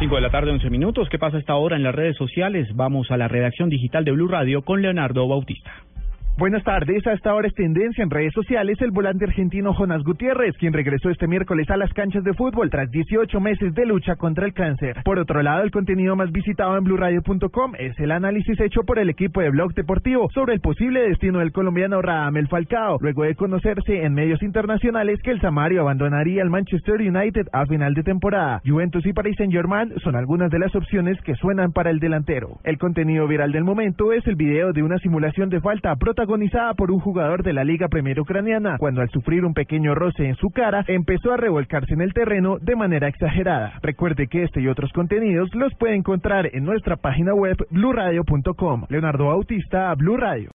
[0.00, 1.10] 5 de la tarde, 11 minutos.
[1.10, 2.74] ¿Qué pasa esta hora en las redes sociales?
[2.74, 5.84] Vamos a la redacción digital de Blue Radio con Leonardo Bautista.
[6.40, 7.06] Buenas tardes.
[7.06, 11.10] A esta hora es tendencia en redes sociales el volante argentino Jonas Gutiérrez, quien regresó
[11.10, 15.02] este miércoles a las canchas de fútbol tras 18 meses de lucha contra el cáncer.
[15.04, 19.10] Por otro lado, el contenido más visitado en blurradio.com es el análisis hecho por el
[19.10, 24.02] equipo de Blog Deportivo sobre el posible destino del colombiano Radamel Falcao, luego de conocerse
[24.02, 28.62] en medios internacionales que el Samario abandonaría el Manchester United a final de temporada.
[28.64, 32.60] Juventus y Paris Saint-Germain son algunas de las opciones que suenan para el delantero.
[32.64, 36.74] El contenido viral del momento es el video de una simulación de falta protagonizada protagonizada
[36.74, 40.36] por un jugador de la Liga Premier Ucraniana, cuando al sufrir un pequeño roce en
[40.36, 43.72] su cara, empezó a revolcarse en el terreno de manera exagerada.
[43.82, 48.84] Recuerde que este y otros contenidos los puede encontrar en nuestra página web bluradio.com.
[48.88, 50.48] Leonardo Bautista, Blue Radio.